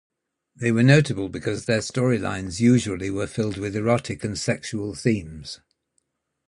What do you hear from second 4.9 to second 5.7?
themes.